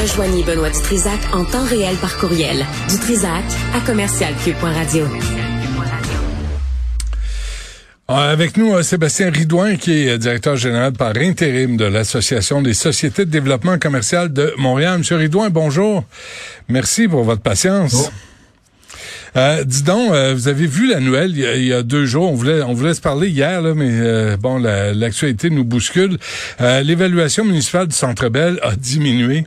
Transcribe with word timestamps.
Rejoignez 0.00 0.42
Benoît 0.42 0.70
Dutrisac 0.70 1.20
en 1.32 1.44
temps 1.44 1.64
réel 1.64 1.94
par 1.96 2.18
courriel. 2.18 2.66
Dutrisac 2.88 3.44
à 3.74 3.80
commercialcube.radio. 3.86 5.06
Ah, 8.08 8.28
avec 8.28 8.56
nous, 8.56 8.74
euh, 8.74 8.82
Sébastien 8.82 9.30
Ridouin, 9.30 9.76
qui 9.76 9.92
est 9.92 10.10
euh, 10.10 10.18
directeur 10.18 10.56
général 10.56 10.94
par 10.94 11.16
intérim 11.16 11.76
de 11.76 11.84
l'Association 11.84 12.60
des 12.60 12.74
sociétés 12.74 13.24
de 13.24 13.30
développement 13.30 13.78
commercial 13.78 14.32
de 14.32 14.52
Montréal. 14.58 14.98
Monsieur 14.98 15.16
Ridouin, 15.16 15.48
bonjour. 15.48 16.02
Merci 16.68 17.06
pour 17.06 17.22
votre 17.22 17.42
patience. 17.42 18.10
Euh, 19.36 19.64
dis 19.64 19.82
donc, 19.82 20.12
euh, 20.12 20.32
vous 20.34 20.48
avez 20.48 20.66
vu 20.66 20.88
la 20.88 21.00
nouvelle 21.00 21.30
il 21.36 21.64
y, 21.64 21.72
a, 21.72 21.82
deux 21.82 22.06
jours. 22.06 22.30
On 22.30 22.34
voulait, 22.34 22.62
on 22.62 22.72
voulait 22.72 22.94
se 22.94 23.00
parler 23.00 23.28
hier, 23.28 23.60
là, 23.62 23.74
mais 23.74 24.36
bon, 24.36 24.58
l'actualité 24.58 25.50
nous 25.50 25.64
bouscule. 25.64 26.18
L'évaluation 26.60 27.44
municipale 27.44 27.88
du 27.88 27.94
Centre 27.94 28.28
Bell 28.28 28.58
a 28.62 28.76
diminué. 28.76 29.44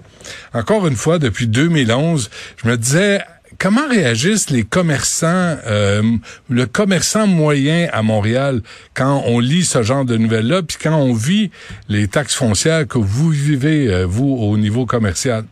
Encore 0.54 0.88
une 0.88 0.96
fois, 0.96 1.20
depuis 1.20 1.48
2011, 1.48 2.30
je 2.64 2.70
me 2.70 2.78
disais, 2.78 3.22
comment 3.58 3.88
réagissent 3.88 4.50
les 4.50 4.64
commerçants, 4.64 5.58
euh, 5.66 6.04
le 6.50 6.66
commerçant 6.66 7.28
moyen 7.28 7.88
à 7.92 8.02
Montréal 8.02 8.62
quand 8.94 9.24
on 9.26 9.40
lit 9.40 9.66
ce 9.66 9.84
genre 9.84 10.06
de 10.06 10.18
nouvelles-là, 10.18 10.64
puis 10.64 10.78
quand 10.82 10.96
on 10.96 11.14
vit 11.14 11.52
les 11.90 12.08
taxes 12.08 12.36
foncières 12.36 12.88
que 12.88 12.98
vous 12.98 13.30
vivez, 13.30 13.88
euh, 13.88 14.06
vous, 14.06 14.36
au 14.36 14.58
niveau 14.58 14.86
commercial? 14.86 15.46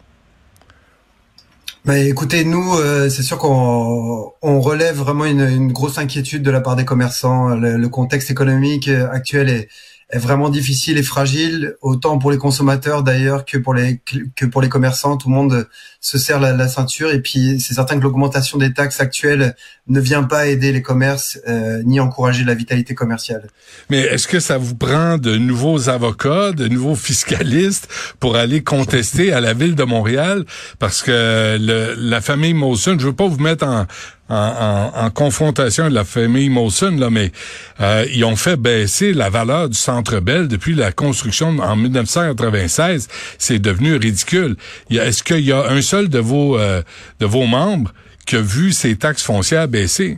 Ben, 1.86 2.08
écoutez, 2.08 2.46
nous, 2.46 2.74
euh, 2.78 3.10
c'est 3.10 3.22
sûr 3.22 3.38
qu'on 3.38 4.34
on 4.42 4.60
relève 4.60 4.96
vraiment 4.96 5.26
une, 5.26 5.42
une, 5.42 5.72
grosse 5.72 6.00
inquiétude 6.00 6.42
de 6.42 6.50
la 6.50 6.60
part 6.60 6.76
des 6.76 6.84
commerçants. 6.84 7.50
le 7.56 7.88
contexte 7.90 8.32
économique 8.32 8.90
actuel 8.90 9.50
est, 9.50 9.68
est 10.16 10.20
vraiment 10.20 10.50
difficile 10.50 10.98
et 10.98 11.04
fragile, 11.04 11.76
autant 11.82 12.18
pour 12.18 12.32
les 12.32 12.38
consommateurs 12.38 13.04
d'ailleurs 13.04 13.44
que 13.44 13.58
pour 13.58 13.74
les 13.74 14.00
que 14.36 14.46
pour 14.46 14.62
les 14.62 14.70
commerçants. 14.70 15.18
Tout 15.18 15.28
le 15.28 15.36
monde 15.36 15.68
se 16.00 16.18
serre 16.18 16.40
la, 16.40 16.68
ceinture 16.70 17.12
et 17.12 17.22
puis 17.22 17.60
c'est 17.60 17.74
certain 17.74 17.98
que 17.98 18.04
l'augmentation 18.04 18.58
des 18.58 18.74
taxes 18.74 19.02
actuelles 19.02 19.56
ne 19.88 20.00
vient 20.00 20.24
pas 20.24 20.48
aider 20.48 20.72
les 20.72 20.82
commerces 20.82 21.40
euh, 21.50 21.82
ni 21.84 22.00
encourager 22.00 22.46
la 22.46 22.54
vitalité 22.54 22.96
commerciale. 22.96 23.50
Mais 23.90 24.00
est-ce 24.00 24.28
que 24.28 24.40
ça 24.40 24.58
vous 24.58 24.76
prend 24.76 25.18
de 25.18 25.36
nouveaux 25.36 25.90
avocats, 25.90 26.54
de 26.54 26.68
nouveaux 26.68 26.96
fiscalistes 26.96 27.90
pour 28.20 28.38
aller 28.38 28.64
contester 28.64 29.34
à 29.34 29.42
la 29.42 29.54
ville 29.54 29.76
de 29.76 29.84
Montréal? 29.84 30.46
Parce 30.80 31.02
que 31.02 31.58
le, 31.60 31.96
la 31.98 32.22
famille 32.22 32.54
Molson, 32.54 32.96
je 32.98 33.08
veux 33.08 33.16
pas 33.16 33.28
vous 33.28 33.40
mettre 33.40 33.66
en 33.66 33.86
en, 34.30 34.92
en, 34.96 35.10
confrontation 35.12 35.84
avec 35.84 35.96
la 35.96 36.04
famille 36.04 36.50
Molson, 36.50 36.96
là, 36.98 37.10
mais 37.10 37.32
euh, 37.80 38.06
ils 38.14 38.26
ont 38.26 38.36
fait 38.36 38.56
baisser 38.56 39.14
la 39.14 39.30
valeur 39.30 39.70
du 39.70 39.78
Centre 39.78 40.20
Bell 40.20 40.48
depuis 40.48 40.74
la 40.74 40.92
construction 40.92 41.58
en 41.60 41.76
1996. 41.76 43.08
C'est 43.38 43.60
devenu 43.60 43.96
ridicule. 43.96 44.56
Est-ce 44.90 45.24
qu'il 45.24 45.42
y 45.42 45.52
a 45.52 45.70
un 45.70 45.82
seul 45.82 46.10
de 46.10 46.20
vos 46.20 46.58
euh, 46.58 46.82
de 47.20 47.26
vos 47.26 47.46
membres 47.46 47.94
qui 48.26 48.36
a 48.38 48.42
vu 48.42 48.72
ses 48.72 48.96
taxes 48.96 49.24
foncières 49.24 49.68
baisser? 49.68 50.18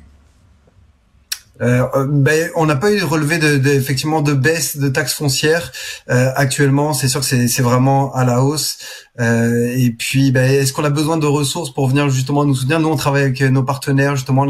Euh, 1.61 1.87
euh, 1.95 2.07
ben, 2.09 2.49
on 2.55 2.65
n'a 2.65 2.75
pas 2.75 2.91
eu 2.91 3.03
relevé 3.03 3.37
de, 3.37 3.57
de, 3.57 3.69
effectivement 3.69 4.21
de 4.21 4.33
baisse 4.33 4.77
de 4.77 4.89
taxes 4.89 5.13
foncières 5.13 5.71
euh, 6.09 6.31
actuellement. 6.35 6.93
C'est 6.93 7.07
sûr 7.07 7.21
que 7.21 7.25
c'est 7.25 7.61
vraiment 7.61 8.13
à 8.13 8.25
la 8.25 8.43
hausse. 8.43 8.77
Euh, 9.19 9.73
et 9.75 9.91
puis, 9.91 10.31
ben, 10.31 10.49
est-ce 10.49 10.73
qu'on 10.73 10.83
a 10.83 10.89
besoin 10.89 11.17
de 11.17 11.25
ressources 11.25 11.73
pour 11.73 11.87
venir 11.87 12.09
justement 12.09 12.45
nous 12.45 12.55
soutenir? 12.55 12.79
Nous, 12.79 12.89
on 12.89 12.95
travaille 12.95 13.23
avec 13.23 13.41
nos 13.41 13.63
partenaires, 13.63 14.15
justement 14.15 14.45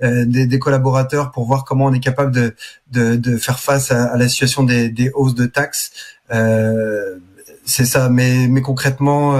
des, 0.00 0.46
des, 0.46 0.58
collaborateurs, 0.58 1.32
pour 1.32 1.46
voir 1.46 1.64
comment 1.64 1.86
on 1.86 1.92
est 1.92 2.00
capable 2.00 2.32
de, 2.32 2.54
de, 2.90 3.16
de 3.16 3.36
faire 3.36 3.60
face 3.60 3.90
à, 3.90 4.04
à, 4.04 4.16
la 4.16 4.28
situation 4.28 4.62
des, 4.62 4.88
des 4.88 5.10
hausses 5.14 5.34
de 5.34 5.46
taxes. 5.46 5.90
c'est 7.64 7.84
ça. 7.84 8.08
Mais, 8.08 8.48
mais 8.48 8.62
concrètement 8.62 9.38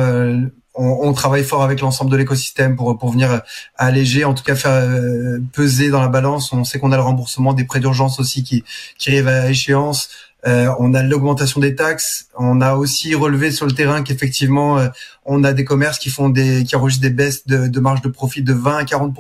on, 0.77 1.13
travaille 1.13 1.45
fort 1.45 1.63
avec 1.63 1.81
l'ensemble 1.81 2.11
de 2.11 2.17
l'écosystème 2.17 2.77
pour, 2.77 2.97
pour 2.99 3.11
venir 3.11 3.43
alléger, 3.77 4.25
en 4.25 4.35
tout 4.35 4.45
cas 4.45 4.55
faire 4.55 4.73
euh, 4.73 5.39
peser 5.53 5.91
dans 5.91 6.01
la 6.01 6.09
balance. 6.09 6.53
On 6.53 6.65
sait 6.65 6.79
qu'on 6.79 6.93
a 6.93 6.97
le 6.97 7.03
remboursement 7.03 7.55
des 7.55 7.65
prêts 7.65 7.81
d'urgence 7.81 8.21
aussi 8.21 8.43
qui, 8.43 8.65
qui 8.99 9.11
arrive 9.11 9.29
à 9.29 9.49
échéance. 9.49 10.11
Euh, 10.47 10.73
on 10.79 10.95
a 10.95 11.03
l'augmentation 11.03 11.61
des 11.61 11.75
taxes. 11.75 12.29
On 12.37 12.61
a 12.61 12.75
aussi 12.75 13.15
relevé 13.15 13.51
sur 13.51 13.67
le 13.67 13.73
terrain 13.73 14.03
qu'effectivement, 14.03 14.79
euh, 14.79 14.89
on 15.25 15.43
a 15.43 15.53
des 15.53 15.65
commerces 15.65 15.99
qui 15.99 16.09
font 16.09 16.29
des, 16.29 16.63
qui 16.65 16.77
enregistrent 16.77 17.03
des 17.03 17.11
baisses 17.11 17.47
de, 17.47 17.67
de 17.67 17.81
marge 17.81 18.03
de 18.03 18.09
profit 18.09 18.43
de 18.43 18.53
20 18.53 18.77
à 18.77 18.85
40 18.85 19.17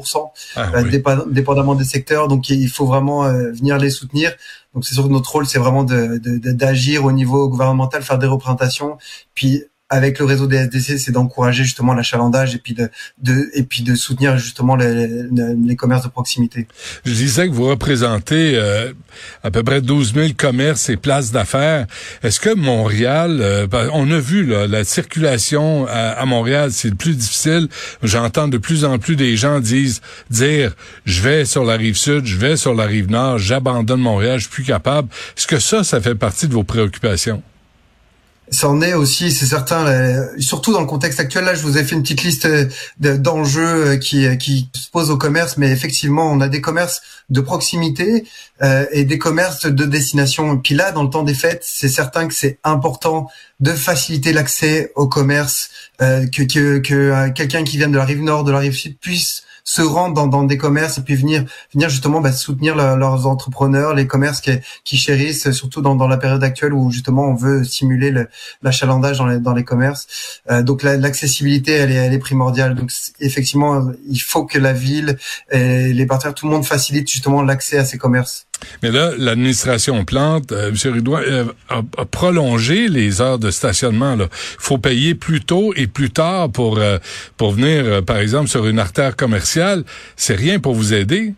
ah 0.54 0.82
dépendamment 1.28 1.74
des 1.74 1.84
secteurs. 1.84 2.28
Donc, 2.28 2.48
il 2.48 2.68
faut 2.68 2.86
vraiment 2.86 3.24
venir 3.28 3.78
les 3.78 3.90
soutenir. 3.90 4.32
Donc, 4.74 4.84
c'est 4.84 4.94
sûr 4.94 5.04
que 5.04 5.08
notre 5.08 5.32
rôle, 5.32 5.46
c'est 5.46 5.58
vraiment 5.58 5.84
d'agir 5.84 7.02
de, 7.02 7.06
au 7.06 7.12
niveau 7.12 7.48
gouvernemental, 7.48 8.02
faire 8.02 8.18
des 8.18 8.26
représentations, 8.26 8.98
puis 9.34 9.64
avec 9.88 10.18
le 10.18 10.24
réseau 10.24 10.48
des 10.48 10.56
SDC, 10.56 10.98
c'est 10.98 11.12
d'encourager 11.12 11.62
justement 11.62 11.94
l'achalandage 11.94 12.56
et 12.56 12.58
puis 12.58 12.74
de, 12.74 12.88
de, 13.22 13.48
et 13.54 13.62
puis 13.62 13.82
de 13.82 13.94
soutenir 13.94 14.36
justement 14.36 14.74
les, 14.74 15.08
les, 15.30 15.76
commerces 15.76 16.02
de 16.02 16.08
proximité. 16.08 16.66
Je 17.04 17.12
disais 17.12 17.48
que 17.48 17.52
vous 17.52 17.68
représentez 17.68 18.56
euh, 18.56 18.92
à 19.44 19.52
peu 19.52 19.62
près 19.62 19.80
12 19.80 20.14
000 20.14 20.28
commerces 20.36 20.88
et 20.88 20.96
places 20.96 21.30
d'affaires. 21.30 21.86
Est-ce 22.24 22.40
que 22.40 22.52
Montréal, 22.52 23.38
euh, 23.40 23.68
on 23.92 24.10
a 24.10 24.18
vu 24.18 24.44
là, 24.44 24.66
la 24.66 24.82
circulation 24.82 25.86
à, 25.88 26.24
Montréal, 26.26 26.72
c'est 26.72 26.88
le 26.88 26.96
plus 26.96 27.16
difficile. 27.16 27.68
J'entends 28.02 28.48
de 28.48 28.58
plus 28.58 28.84
en 28.84 28.98
plus 28.98 29.14
des 29.14 29.36
gens 29.36 29.60
disent 29.60 30.00
dire 30.30 30.74
je 31.04 31.22
vais 31.22 31.44
sur 31.44 31.64
la 31.64 31.76
rive 31.76 31.96
sud, 31.96 32.26
je 32.26 32.36
vais 32.36 32.56
sur 32.56 32.74
la 32.74 32.86
rive 32.86 33.08
nord, 33.08 33.38
j'abandonne 33.38 34.00
Montréal, 34.00 34.38
je 34.38 34.46
suis 34.46 34.52
plus 34.52 34.64
capable. 34.64 35.08
Est-ce 35.36 35.46
que 35.46 35.60
ça, 35.60 35.84
ça 35.84 36.00
fait 36.00 36.16
partie 36.16 36.48
de 36.48 36.54
vos 36.54 36.64
préoccupations? 36.64 37.42
En 38.62 38.80
est 38.80 38.94
aussi, 38.94 39.32
c'est 39.32 39.46
certain, 39.46 40.28
surtout 40.38 40.72
dans 40.72 40.80
le 40.80 40.86
contexte 40.86 41.18
actuel. 41.18 41.44
Là, 41.44 41.54
je 41.54 41.62
vous 41.62 41.78
ai 41.78 41.84
fait 41.84 41.96
une 41.96 42.02
petite 42.02 42.22
liste 42.22 42.48
d'enjeux 42.98 43.86
euh, 43.86 43.96
qui, 43.96 44.26
euh, 44.26 44.36
qui 44.36 44.70
se 44.74 44.88
posent 44.90 45.10
au 45.10 45.16
commerce, 45.16 45.56
mais 45.56 45.70
effectivement, 45.70 46.30
on 46.30 46.40
a 46.40 46.48
des 46.48 46.60
commerces 46.60 47.02
de 47.28 47.40
proximité 47.40 48.24
euh, 48.62 48.86
et 48.92 49.04
des 49.04 49.18
commerces 49.18 49.66
de 49.66 49.84
destination. 49.84 50.54
Et 50.54 50.58
puis 50.58 50.74
là, 50.74 50.92
dans 50.92 51.02
le 51.02 51.10
temps 51.10 51.24
des 51.24 51.34
fêtes, 51.34 51.62
c'est 51.64 51.88
certain 51.88 52.28
que 52.28 52.34
c'est 52.34 52.58
important 52.62 53.28
de 53.58 53.72
faciliter 53.72 54.32
l'accès 54.32 54.92
au 54.94 55.08
commerce, 55.08 55.70
que, 55.98 56.42
que, 56.42 56.78
que 56.78 57.28
quelqu'un 57.30 57.64
qui 57.64 57.78
vient 57.78 57.88
de 57.88 57.96
la 57.96 58.04
rive 58.04 58.22
nord, 58.22 58.44
de 58.44 58.52
la 58.52 58.58
rive 58.58 58.74
sud 58.74 58.98
puisse 58.98 59.45
se 59.66 59.82
rendre 59.82 60.14
dans, 60.14 60.28
dans 60.28 60.44
des 60.44 60.56
commerces 60.56 60.96
et 60.96 61.02
puis 61.02 61.16
venir 61.16 61.44
venir 61.74 61.88
justement 61.88 62.20
bah, 62.20 62.32
soutenir 62.32 62.76
leurs 62.76 63.26
entrepreneurs, 63.26 63.94
les 63.94 64.06
commerces 64.06 64.40
qui, 64.40 64.52
qui 64.84 64.96
chérissent, 64.96 65.50
surtout 65.50 65.82
dans, 65.82 65.96
dans 65.96 66.06
la 66.06 66.16
période 66.16 66.42
actuelle 66.44 66.72
où 66.72 66.90
justement 66.90 67.24
on 67.24 67.34
veut 67.34 67.64
stimuler 67.64 68.14
l'achalandage 68.62 69.18
dans 69.18 69.26
les, 69.26 69.40
dans 69.40 69.54
les 69.54 69.64
commerces. 69.64 70.06
Euh, 70.50 70.62
donc 70.62 70.84
l'accessibilité, 70.84 71.72
elle 71.72 71.90
est, 71.90 71.94
elle 71.94 72.14
est 72.14 72.18
primordiale. 72.18 72.76
Donc 72.76 72.92
effectivement, 73.20 73.90
il 74.08 74.18
faut 74.18 74.44
que 74.44 74.58
la 74.58 74.72
ville 74.72 75.18
et 75.50 75.92
les 75.92 76.06
partenaires, 76.06 76.34
tout 76.34 76.46
le 76.46 76.52
monde 76.52 76.64
facilite 76.64 77.10
justement 77.10 77.42
l'accès 77.42 77.78
à 77.78 77.84
ces 77.84 77.98
commerces. 77.98 78.46
Mais 78.82 78.90
là, 78.90 79.12
l'administration 79.16 80.04
Plante, 80.04 80.52
euh, 80.52 80.70
M. 80.70 80.92
Ridouin, 80.92 81.22
euh, 81.22 81.44
a, 81.68 81.82
prolongé 82.04 82.88
les 82.88 83.20
heures 83.20 83.38
de 83.38 83.50
stationnement. 83.50 84.16
Il 84.16 84.28
faut 84.58 84.78
payer 84.78 85.14
plus 85.14 85.40
tôt 85.40 85.72
et 85.76 85.86
plus 85.86 86.10
tard 86.10 86.50
pour, 86.50 86.78
euh, 86.78 86.98
pour 87.36 87.52
venir, 87.52 87.84
euh, 87.84 88.02
par 88.02 88.18
exemple, 88.18 88.48
sur 88.48 88.66
une 88.66 88.78
artère 88.78 89.16
commerciale. 89.16 89.84
C'est 90.16 90.34
rien 90.34 90.58
pour 90.58 90.74
vous 90.74 90.94
aider? 90.94 91.34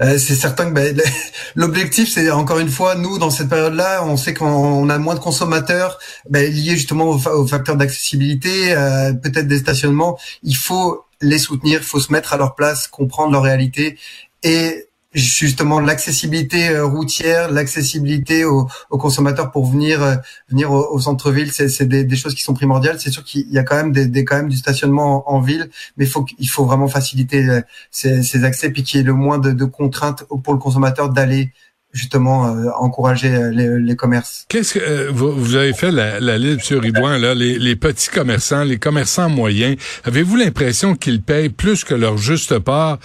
c'est 0.00 0.36
certain 0.36 0.66
que 0.66 0.74
ben, 0.74 0.96
l'objectif, 1.56 2.08
c'est 2.08 2.30
encore 2.30 2.60
une 2.60 2.68
fois, 2.68 2.94
nous, 2.94 3.18
dans 3.18 3.30
cette 3.30 3.48
période-là, 3.48 4.04
on 4.04 4.16
sait 4.16 4.32
qu'on 4.32 4.88
a 4.88 4.98
moins 4.98 5.16
de 5.16 5.18
consommateurs 5.18 5.98
ben, 6.30 6.48
liés 6.52 6.76
justement 6.76 7.08
aux, 7.08 7.46
facteurs 7.48 7.74
d'accessibilité, 7.74 8.76
peut-être 9.24 9.48
des 9.48 9.58
stationnements. 9.58 10.16
Il 10.44 10.54
faut 10.54 11.04
les 11.20 11.38
soutenir, 11.38 11.80
il 11.80 11.84
faut 11.84 11.98
se 11.98 12.12
mettre 12.12 12.32
à 12.32 12.36
leur 12.36 12.54
place, 12.54 12.86
comprendre 12.86 13.32
leur 13.32 13.42
réalité 13.42 13.98
et 14.44 14.87
justement 15.14 15.80
l'accessibilité 15.80 16.68
euh, 16.68 16.84
routière, 16.84 17.50
l'accessibilité 17.50 18.44
aux, 18.44 18.68
consommateurs 18.90 19.50
pour 19.50 19.66
venir 19.66 20.02
euh, 20.02 20.16
venir 20.50 20.70
au, 20.70 21.00
centre-ville, 21.00 21.50
c'est 21.50 21.86
des, 21.86 22.04
des, 22.04 22.16
choses 22.16 22.34
qui 22.34 22.42
sont 22.42 22.54
primordiales. 22.54 23.00
C'est 23.00 23.10
sûr 23.10 23.24
qu'il 23.24 23.50
y 23.50 23.58
a 23.58 23.62
quand 23.62 23.76
même 23.76 23.92
des, 23.92 24.24
quand 24.24 24.36
même 24.36 24.48
du 24.48 24.56
stationnement 24.56 25.30
en, 25.30 25.40
ville, 25.40 25.70
mais 25.96 26.04
il 26.04 26.10
faut 26.10 26.26
il 26.38 26.48
faut 26.48 26.66
vraiment 26.66 26.88
faciliter 26.88 27.44
euh, 27.48 27.62
ces, 27.90 28.44
accès 28.44 28.70
puis 28.70 28.82
qu'il 28.82 28.98
y 28.98 29.00
ait 29.00 29.06
le 29.06 29.14
moins 29.14 29.38
de 29.38 29.64
contraintes 29.64 30.24
pour 30.42 30.52
le 30.52 30.58
consommateur 30.58 31.08
d'aller 31.10 31.52
justement 31.92 32.46
euh, 32.46 32.70
encourager 32.78 33.34
euh, 33.34 33.50
les, 33.50 33.78
les, 33.80 33.96
commerces. 33.96 34.44
Qu'est-ce 34.48 34.74
que 34.74 34.78
euh, 34.78 35.10
vous, 35.10 35.54
avez 35.54 35.72
fait 35.72 35.90
la, 35.90 36.20
la 36.20 36.36
liste, 36.36 36.70
M. 36.70 36.80
Ridouin, 36.80 37.18
là, 37.18 37.34
les, 37.34 37.76
petits 37.76 38.10
commerçants, 38.10 38.62
les 38.62 38.78
commerçants 38.78 39.30
moyens, 39.30 39.76
avez-vous 40.04 40.36
l'impression 40.36 40.94
qu'ils 40.94 41.22
payent 41.22 41.48
plus 41.48 41.84
que 41.84 41.94
leur 41.94 42.18
juste 42.18 42.58
part 42.58 42.98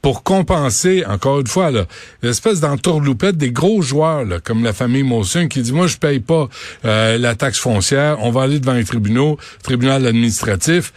pour 0.00 0.22
compenser, 0.22 1.04
encore 1.06 1.40
une 1.40 1.46
fois, 1.46 1.70
là, 1.70 1.84
l'espèce 2.22 2.60
d'entourloupette 2.60 3.36
des 3.36 3.52
gros 3.52 3.82
joueurs, 3.82 4.24
comme 4.42 4.64
la 4.64 4.72
famille 4.72 5.02
Mossin, 5.02 5.46
qui 5.48 5.60
dit, 5.60 5.72
moi, 5.72 5.86
je 5.86 5.98
paye 5.98 6.20
pas 6.20 6.48
la 6.82 7.34
taxe 7.34 7.58
foncière, 7.58 8.16
on 8.20 8.30
va 8.30 8.42
aller 8.42 8.58
devant 8.58 8.72
les 8.72 8.84
tribunaux, 8.84 9.36
tribunal 9.62 10.06
administratif. 10.06 10.92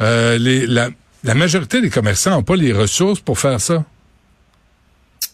la, 0.00 0.88
la 1.24 1.34
majorité 1.34 1.80
des 1.82 1.90
commerçants 1.90 2.30
n'ont 2.30 2.42
pas 2.42 2.56
les 2.56 2.72
ressources 2.72 3.20
pour 3.20 3.38
faire 3.38 3.60
ça. 3.60 3.84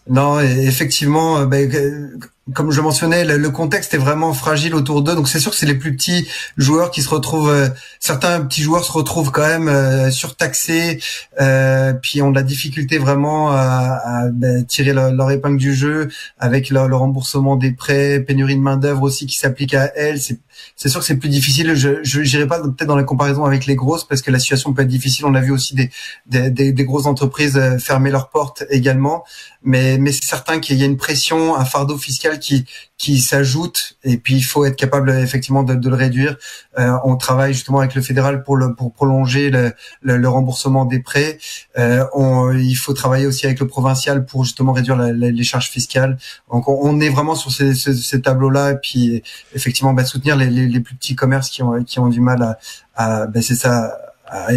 Non, 0.07 0.39
effectivement, 0.39 1.37
euh, 1.39 1.45
ben, 1.45 2.19
comme 2.51 2.71
je 2.71 2.81
mentionnais, 2.81 3.23
le, 3.23 3.49
contexte 3.49 3.93
est 3.93 3.97
vraiment 3.97 4.33
fragile 4.33 4.75
autour 4.75 5.01
d'eux. 5.01 5.15
Donc 5.15 5.29
c'est 5.29 5.39
sûr 5.39 5.51
que 5.51 5.57
c'est 5.57 5.65
les 5.65 5.75
plus 5.75 5.95
petits 5.95 6.27
joueurs 6.57 6.91
qui 6.91 7.01
se 7.01 7.07
retrouvent. 7.07 7.49
Euh, 7.49 7.69
certains 7.99 8.41
petits 8.41 8.61
joueurs 8.61 8.83
se 8.83 8.91
retrouvent 8.91 9.31
quand 9.31 9.47
même 9.47 9.69
euh, 9.69 10.11
surtaxés, 10.11 10.99
euh, 11.39 11.93
puis 11.93 12.21
ont 12.21 12.31
de 12.31 12.35
la 12.35 12.43
difficulté 12.43 12.97
vraiment 12.97 13.51
à, 13.51 14.27
ben, 14.33 14.65
tirer 14.65 14.91
leur, 14.91 15.31
épingle 15.31 15.57
du 15.57 15.73
jeu 15.73 16.09
avec 16.37 16.69
le, 16.69 16.85
le, 16.87 16.95
remboursement 16.97 17.55
des 17.55 17.71
prêts, 17.71 18.19
pénurie 18.19 18.55
de 18.55 18.61
main 18.61 18.75
d'œuvre 18.75 19.03
aussi 19.03 19.25
qui 19.25 19.37
s'applique 19.37 19.73
à 19.73 19.91
elles. 19.95 20.19
C'est 20.19 20.39
c'est 20.75 20.89
sûr 20.89 20.99
que 20.99 21.05
c'est 21.05 21.17
plus 21.17 21.29
difficile. 21.29 21.75
Je 21.75 22.19
n'irai 22.19 22.47
pas 22.47 22.59
peut-être 22.59 22.85
dans 22.85 22.95
la 22.95 23.03
comparaison 23.03 23.45
avec 23.45 23.65
les 23.65 23.75
grosses 23.75 24.03
parce 24.03 24.21
que 24.21 24.31
la 24.31 24.39
situation 24.39 24.73
peut 24.73 24.83
être 24.83 24.87
difficile. 24.87 25.25
On 25.25 25.35
a 25.35 25.41
vu 25.41 25.51
aussi 25.51 25.75
des, 25.75 25.89
des, 26.25 26.49
des, 26.49 26.71
des 26.71 26.85
grosses 26.85 27.05
entreprises 27.05 27.57
euh, 27.57 27.77
fermer 27.77 28.11
leurs 28.11 28.29
portes 28.29 28.63
également. 28.69 29.23
Mais, 29.63 29.97
mais 29.97 30.11
c'est 30.11 30.25
certain 30.25 30.59
qu'il 30.59 30.77
y 30.77 30.83
a 30.83 30.85
une 30.85 30.97
pression, 30.97 31.55
un 31.55 31.65
fardeau 31.65 31.97
fiscal 31.97 32.32
qui, 32.39 32.65
qui 32.97 33.19
s'ajoute 33.19 33.97
et 34.03 34.17
puis 34.17 34.35
il 34.35 34.43
faut 34.43 34.65
être 34.65 34.75
capable 34.75 35.09
effectivement 35.11 35.63
de, 35.63 35.75
de 35.75 35.89
le 35.89 35.95
réduire. 35.95 36.37
Euh, 36.79 36.97
on 37.03 37.15
travaille 37.17 37.53
justement 37.53 37.79
avec 37.79 37.95
le 37.95 38.01
fédéral 38.01 38.43
pour, 38.43 38.55
le, 38.55 38.75
pour 38.75 38.93
prolonger 38.93 39.49
le, 39.49 39.73
le, 40.01 40.29
remboursement 40.29 40.85
des 40.85 40.99
prêts. 40.99 41.37
Euh, 41.77 42.05
on, 42.13 42.51
il 42.53 42.75
faut 42.75 42.93
travailler 42.93 43.25
aussi 43.25 43.45
avec 43.45 43.59
le 43.59 43.67
provincial 43.67 44.25
pour 44.25 44.45
justement 44.45 44.73
réduire 44.73 44.97
les 44.97 45.43
charges 45.43 45.69
fiscales. 45.69 46.17
Donc 46.51 46.67
on, 46.67 46.79
on 46.81 46.99
est 46.99 47.09
vraiment 47.09 47.35
sur 47.35 47.51
ces, 47.51 47.75
ces, 47.75 47.93
ces 47.93 48.21
tableaux-là 48.21 48.71
et 48.71 48.77
puis 48.81 49.23
effectivement 49.53 49.93
bah, 49.93 50.05
soutenir 50.05 50.35
les, 50.35 50.49
les, 50.49 50.67
les, 50.67 50.79
plus 50.79 50.95
petits 50.95 51.15
commerces 51.15 51.49
qui 51.49 51.63
ont, 51.63 51.83
qui 51.83 51.99
ont 51.99 52.07
du 52.07 52.21
mal 52.21 52.41
à, 52.41 52.57
à 52.95 53.27
ben 53.27 53.41
c'est 53.41 53.55
ça, 53.55 53.97
à, 54.33 54.47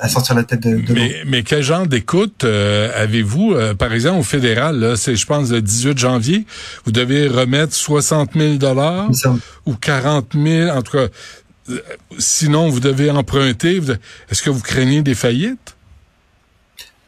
à, 0.00 0.08
sortir 0.08 0.34
la 0.34 0.42
tête 0.42 0.60
de, 0.60 0.80
de 0.80 0.92
mais, 0.92 1.22
mais 1.26 1.42
quel 1.44 1.62
genre 1.62 1.86
d'écoute 1.86 2.42
euh, 2.44 2.90
avez-vous, 2.96 3.52
euh, 3.52 3.72
par 3.72 3.92
exemple, 3.92 4.18
au 4.18 4.24
fédéral, 4.24 4.80
là, 4.80 4.96
c'est, 4.96 5.14
je 5.14 5.26
pense, 5.26 5.50
le 5.50 5.62
18 5.62 5.96
janvier, 5.96 6.44
vous 6.84 6.92
devez 6.92 7.28
remettre 7.28 7.72
60 7.72 8.30
000 8.34 8.54
dollars 8.56 9.08
ou 9.64 9.74
40 9.74 10.32
000, 10.34 10.70
en 10.70 10.82
tout 10.82 10.92
cas, 10.92 11.06
euh, 11.70 11.78
sinon 12.18 12.68
vous 12.68 12.80
devez 12.80 13.10
emprunter. 13.10 13.80
Est-ce 14.28 14.42
que 14.42 14.50
vous 14.50 14.60
craignez 14.60 15.02
des 15.02 15.14
faillites? 15.14 15.76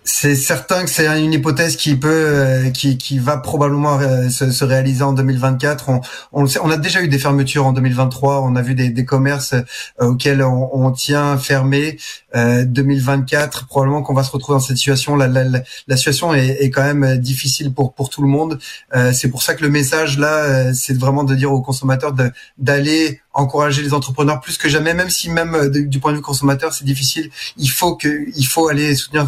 C'est 0.05 0.35
certain 0.35 0.85
que 0.85 0.91
c'est 0.91 1.07
une 1.07 1.33
hypothèse 1.33 1.77
qui 1.77 1.97
peut, 1.97 2.09
euh, 2.11 2.71
qui, 2.71 2.99
qui 2.99 3.19
va 3.19 3.39
probablement 3.39 3.99
euh, 3.99 4.29
se, 4.29 4.51
se, 4.51 4.65
réaliser 4.65 5.03
en 5.03 5.15
2024. 5.15 5.89
On, 5.89 6.01
on, 6.33 6.45
on, 6.63 6.71
a 6.71 6.77
déjà 6.77 7.03
eu 7.03 7.09
des 7.09 7.19
fermetures 7.19 7.67
en 7.67 7.73
2023. 7.73 8.43
On 8.43 8.55
a 8.55 8.61
vu 8.61 8.75
des, 8.75 8.91
des 8.91 9.05
commerces 9.07 9.55
euh, 9.55 9.63
auxquels 10.01 10.43
on, 10.43 10.69
on, 10.75 10.93
tient 10.93 11.39
fermés. 11.39 11.99
2024, 12.35 13.69
probablement 13.69 14.03
qu'on 14.03 14.13
va 14.13 14.25
se 14.25 14.33
retrouver 14.33 14.57
dans 14.59 14.65
cette 14.65 14.77
situation. 14.77 15.15
La, 15.15 15.29
la, 15.29 15.45
la 15.87 15.97
situation 15.97 16.35
est, 16.35 16.49
est, 16.49 16.71
quand 16.71 16.83
même 16.83 17.17
difficile 17.19 17.73
pour 17.73 17.95
pour 17.95 18.11
tout 18.11 18.23
le 18.23 18.29
monde. 18.29 18.59
c'est 19.13 19.29
pour 19.29 19.45
ça 19.45 19.55
que 19.55 19.63
le 19.63 19.71
message 19.71 20.19
là, 20.19 20.75
c'est 20.75 20.99
vraiment 20.99 21.23
de 21.23 21.37
dire 21.37 21.53
aux 21.53 21.63
consommateurs 21.63 22.13
d'aller 22.59 23.21
encourager 23.35 23.83
les 23.83 23.93
entrepreneurs 23.93 24.41
plus 24.41 24.57
que 24.57 24.69
jamais, 24.69 24.95
même 24.95 25.11
si 25.11 25.31
même 25.31 25.69
du 25.69 25.99
point 25.99 26.13
de 26.13 26.17
vue 26.17 26.23
consommateur 26.23 26.73
c'est 26.73 26.85
difficile. 26.85 27.31
Il 27.57 27.69
faut 27.69 27.97
que, 27.97 28.27
il 28.37 28.47
faut 28.47 28.69
aller 28.69 28.95
soutenir 28.95 29.27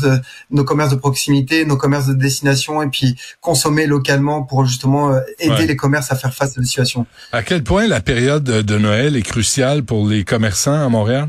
nos 0.50 0.64
commerces 0.64 0.90
de 0.90 0.96
proximité, 0.96 1.64
nos 1.64 1.76
commerces 1.76 2.06
de 2.06 2.14
destination 2.14 2.82
et 2.82 2.88
puis 2.88 3.16
consommer 3.40 3.86
localement 3.86 4.42
pour 4.42 4.64
justement 4.64 5.12
euh, 5.12 5.20
aider 5.38 5.66
les 5.66 5.76
commerces 5.76 6.12
à 6.12 6.16
faire 6.16 6.32
face 6.32 6.56
à 6.56 6.60
la 6.60 6.66
situation. 6.66 7.06
À 7.32 7.42
quel 7.42 7.62
point 7.62 7.86
la 7.86 8.00
période 8.00 8.44
de 8.44 8.78
Noël 8.78 9.16
est 9.16 9.22
cruciale 9.22 9.82
pour 9.82 10.06
les 10.06 10.24
commerçants 10.24 10.84
à 10.84 10.88
Montréal? 10.88 11.28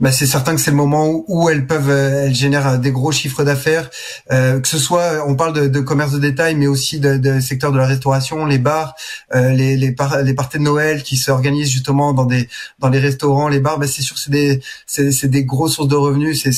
Bah, 0.00 0.10
c'est 0.10 0.26
certain 0.26 0.54
que 0.54 0.60
c'est 0.60 0.70
le 0.70 0.76
moment 0.76 1.24
où, 1.28 1.48
elles 1.48 1.66
peuvent, 1.66 1.90
euh, 1.90 2.26
elles 2.26 2.34
génèrent 2.34 2.66
euh, 2.68 2.76
des 2.78 2.90
gros 2.90 3.12
chiffres 3.12 3.44
d'affaires. 3.44 3.90
Euh, 4.32 4.60
que 4.60 4.66
ce 4.66 4.78
soit, 4.78 5.24
on 5.26 5.36
parle 5.36 5.52
de, 5.52 5.68
de, 5.68 5.80
commerce 5.80 6.12
de 6.12 6.18
détail, 6.18 6.56
mais 6.56 6.66
aussi 6.66 6.98
de, 6.98 7.16
de, 7.16 7.40
secteur 7.40 7.70
de 7.70 7.78
la 7.78 7.86
restauration, 7.86 8.44
les 8.46 8.58
bars, 8.58 8.94
euh, 9.34 9.50
les 9.50 9.76
les, 9.76 9.94
les 10.24 10.34
parties 10.34 10.58
de 10.58 10.62
Noël 10.62 11.02
qui 11.02 11.16
s'organisent 11.16 11.70
justement 11.70 12.12
dans 12.12 12.26
des 12.26 12.48
dans 12.80 12.88
les 12.88 12.98
restaurants, 12.98 13.48
les 13.48 13.60
bars. 13.60 13.78
Bah, 13.78 13.86
c'est 13.86 14.02
sûr, 14.02 14.18
c'est 14.18 14.30
des 14.30 14.60
c'est 14.86 15.28
des 15.28 15.44
grosses 15.44 15.74
sources 15.74 15.88
de 15.88 15.96
revenus. 15.96 16.42
C'est 16.42 16.52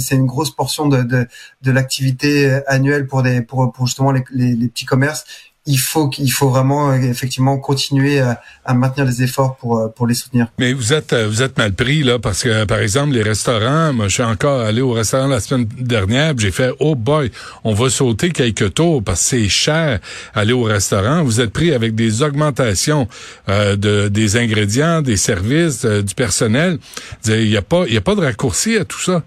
c'est 0.00 0.14
une 0.14 0.26
grosse 0.26 0.50
portion 0.50 0.88
de 0.88 1.02
de, 1.02 1.26
de 1.62 1.70
l'activité 1.70 2.60
annuelle 2.66 3.06
pour 3.06 3.22
des 3.22 3.40
pour 3.42 3.72
pour 3.72 3.86
justement 3.86 4.10
les, 4.12 4.24
les 4.32 4.68
petits 4.68 4.86
commerces 4.86 5.24
il 5.70 5.78
faut 5.78 6.08
qu'il 6.08 6.32
faut 6.32 6.48
vraiment 6.48 6.90
euh, 6.90 6.96
effectivement 6.96 7.56
continuer 7.58 8.20
à, 8.20 8.40
à, 8.64 8.74
maintenir 8.74 9.06
les 9.06 9.22
efforts 9.22 9.56
pour 9.56 9.78
euh, 9.78 9.88
pour 9.88 10.06
les 10.06 10.14
soutenir. 10.14 10.48
Mais 10.58 10.72
vous 10.72 10.92
êtes 10.92 11.12
euh, 11.12 11.28
vous 11.28 11.42
êtes 11.42 11.56
mal 11.56 11.72
pris 11.72 12.02
là 12.02 12.18
parce 12.18 12.42
que 12.42 12.64
par 12.64 12.80
exemple 12.80 13.12
les 13.12 13.22
restaurants, 13.22 13.92
moi 13.92 14.08
je 14.08 14.14
suis 14.14 14.22
encore 14.22 14.60
allé 14.60 14.80
au 14.80 14.92
restaurant 14.92 15.28
la 15.28 15.40
semaine 15.40 15.66
dernière, 15.78 16.34
j'ai 16.36 16.50
fait 16.50 16.72
oh 16.80 16.94
boy, 16.94 17.30
on 17.64 17.74
va 17.74 17.88
sauter 17.88 18.30
quelques 18.30 18.74
tours 18.74 19.02
parce 19.02 19.20
que 19.20 19.26
c'est 19.30 19.48
cher 19.48 20.00
aller 20.34 20.52
au 20.52 20.64
restaurant. 20.64 21.22
Vous 21.22 21.40
êtes 21.40 21.52
pris 21.52 21.72
avec 21.72 21.94
des 21.94 22.22
augmentations 22.22 23.08
euh, 23.48 23.76
de 23.76 24.08
des 24.08 24.36
ingrédients, 24.36 25.02
des 25.02 25.16
services, 25.16 25.84
du 25.84 26.14
personnel. 26.14 26.78
Il 27.26 27.48
y 27.48 27.56
a 27.56 27.62
pas 27.62 27.84
il 27.86 27.94
y 27.94 27.98
a 27.98 28.02
pas 28.02 28.14
de 28.14 28.22
raccourci 28.22 28.76
à 28.76 28.84
tout 28.84 29.00
ça. 29.00 29.22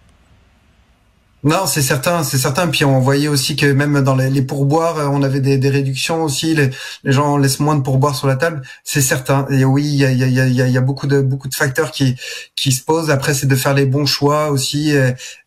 Non, 1.43 1.65
c'est 1.67 1.81
certain, 1.81 2.23
c'est 2.23 2.37
certain. 2.37 2.67
Puis 2.67 2.85
on 2.85 2.99
voyait 2.99 3.27
aussi 3.27 3.57
que 3.57 3.65
même 3.65 4.01
dans 4.01 4.15
les, 4.15 4.41
pourboires, 4.41 5.11
on 5.11 5.23
avait 5.23 5.41
des, 5.41 5.69
réductions 5.69 6.23
aussi. 6.23 6.55
Les, 6.55 6.71
gens 7.03 7.37
laissent 7.37 7.59
moins 7.59 7.75
de 7.75 7.81
pourboires 7.81 8.15
sur 8.15 8.27
la 8.27 8.37
table, 8.37 8.61
c'est 8.85 9.01
certain. 9.01 9.45
Et 9.49 9.65
oui, 9.65 9.83
il 9.83 9.95
y 9.97 10.77
a, 10.77 10.81
beaucoup 10.81 11.05
de 11.05 11.19
beaucoup 11.21 11.49
de 11.49 11.55
facteurs 11.55 11.91
qui 11.91 12.15
qui 12.55 12.71
se 12.71 12.81
posent. 12.81 13.11
Après, 13.11 13.33
c'est 13.33 13.47
de 13.47 13.55
faire 13.55 13.73
les 13.73 13.85
bons 13.85 14.05
choix 14.05 14.51
aussi. 14.51 14.91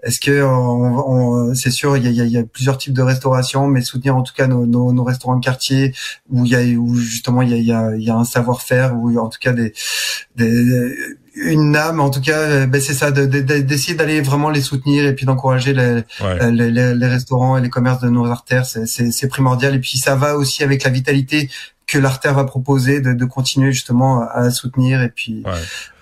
Est-ce 0.03 0.21
que 0.21 1.55
c'est 1.55 1.71
sûr, 1.71 1.97
il 1.97 2.13
y 2.13 2.37
a, 2.37 2.43
plusieurs 2.45 2.77
types 2.77 2.93
de 2.93 3.03
restauration, 3.03 3.67
mais 3.67 3.81
soutenir 3.81 4.17
en 4.17 4.23
tout 4.23 4.35
cas 4.35 4.47
nos, 4.49 4.67
nos, 4.67 4.93
nos 4.93 5.05
restaurants 5.05 5.37
de 5.37 5.45
quartier 5.45 5.95
où 6.31 6.45
il 6.45 6.51
y 6.51 6.57
a 6.57 6.61
où 6.79 6.95
justement 6.97 7.41
il 7.41 7.51
y 7.51 7.73
a, 7.73 7.97
y 7.97 8.11
a, 8.11 8.15
un 8.15 8.25
savoir-faire, 8.25 8.95
où 8.97 9.19
en 9.19 9.29
tout 9.29 9.39
cas 9.41 9.53
des, 9.53 9.73
des 10.37 10.95
une 11.37 11.77
âme, 11.77 12.01
en 12.01 12.11
tout 12.11 12.21
cas, 12.21 12.39
euh, 12.39 12.67
ben 12.67 12.81
c'est 12.81 12.95
ça, 12.95 13.11
d'essayer 13.11 13.95
d'aller 13.95 14.21
vraiment 14.21 14.51
les 14.51 14.63
soutenir 14.63 15.05
et 15.05 15.15
puis 15.15 15.27
d'encourager 15.27 15.75
les, 15.75 16.03
euh, 16.23 16.51
les, 16.51 16.95
les, 16.95 17.07
restaurants 17.07 17.59
et 17.59 17.61
les 17.61 17.69
commerces 17.69 18.01
de 18.01 18.09
nos 18.09 18.27
artères, 18.27 18.65
c'est 18.67 19.29
primordial. 19.29 19.75
Et 19.75 19.81
puis 19.81 19.99
ça 19.99 20.17
va 20.17 20.37
aussi 20.37 20.65
avec 20.65 20.83
la 20.83 20.91
vitalité 20.91 21.51
que 21.87 21.99
l'artère 21.99 22.35
va 22.35 22.45
proposer 22.45 23.01
de, 23.01 23.13
de, 23.13 23.25
continuer 23.27 23.71
justement 23.71 24.29
à 24.29 24.51
soutenir 24.51 25.03
et 25.03 25.09
puis 25.09 25.45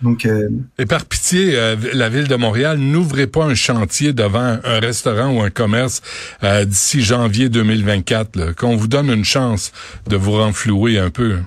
donc 0.00 0.24
euh... 0.24 0.48
et 0.78 0.86
par 0.86 1.04
pitié 1.04 1.58
la 1.92 2.08
ville 2.08 2.26
de 2.26 2.36
Montréal 2.36 2.78
n'ouvrez 2.78 3.26
pas 3.26 3.44
un 3.44 3.54
chantier 3.54 4.14
devant 4.14 4.56
un 4.64 4.80
restaurant 4.80 5.28
ou 5.36 5.42
un 5.42 5.50
commerce 5.50 6.00
d'ici 6.42 7.02
janvier 7.02 7.50
2024 7.50 8.52
qu'on 8.52 8.76
vous 8.76 8.88
donne 8.88 9.10
une 9.10 9.26
chance 9.26 9.72
de 10.08 10.16
vous 10.16 10.32
renflouer 10.32 10.98
un 10.98 11.10
peu. 11.10 11.32
euh, 11.32 11.42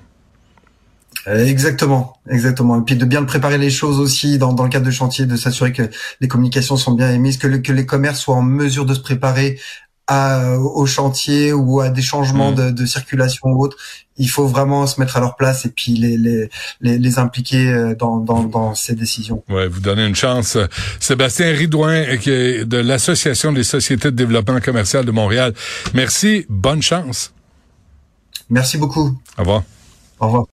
exactement, 1.27 2.17
exactement. 2.29 2.79
Et 2.79 2.83
puis 2.83 2.95
de 2.95 3.05
bien 3.05 3.23
préparer 3.23 3.57
les 3.57 3.69
choses 3.69 3.99
aussi 3.99 4.37
dans, 4.37 4.53
dans 4.53 4.63
le 4.63 4.69
cadre 4.69 4.85
de 4.85 4.91
chantier, 4.91 5.25
de 5.25 5.35
s'assurer 5.35 5.73
que 5.73 5.83
les 6.21 6.27
communications 6.27 6.77
sont 6.77 6.93
bien 6.93 7.11
émises, 7.11 7.37
que, 7.37 7.47
que 7.47 7.71
les 7.71 7.85
commerces 7.85 8.19
soient 8.19 8.35
en 8.35 8.41
mesure 8.41 8.85
de 8.85 8.93
se 8.93 8.99
préparer 8.99 9.59
à, 10.07 10.57
au 10.57 10.85
chantier 10.85 11.51
ou 11.51 11.81
à 11.81 11.89
des 11.89 12.01
changements 12.01 12.51
mmh. 12.51 12.55
de, 12.55 12.71
de, 12.71 12.85
circulation 12.85 13.49
ou 13.49 13.65
autre. 13.65 13.77
Il 14.17 14.29
faut 14.29 14.47
vraiment 14.47 14.87
se 14.87 14.99
mettre 14.99 15.17
à 15.17 15.19
leur 15.19 15.35
place 15.35 15.65
et 15.65 15.69
puis 15.69 15.93
les, 15.93 16.17
les, 16.17 16.49
les, 16.79 16.97
les 16.97 17.19
impliquer 17.19 17.67
euh, 17.67 17.93
dans, 17.93 18.17
dans, 18.17 18.43
dans, 18.43 18.73
ces 18.73 18.95
décisions. 18.95 19.43
Ouais, 19.49 19.67
vous 19.67 19.81
donnez 19.81 20.05
une 20.07 20.15
chance. 20.15 20.57
Sébastien 20.99 21.51
Ridouin, 21.51 22.17
qui 22.17 22.31
est 22.31 22.65
de 22.65 22.77
l'Association 22.77 23.51
des 23.51 23.63
sociétés 23.63 24.11
de 24.11 24.15
développement 24.15 24.61
commercial 24.61 25.03
de 25.03 25.11
Montréal. 25.11 25.53
Merci, 25.93 26.45
bonne 26.47 26.81
chance. 26.81 27.33
Merci 28.49 28.77
beaucoup. 28.77 29.19
Au 29.37 29.41
revoir. 29.41 29.63
Au 30.19 30.27
revoir. 30.27 30.45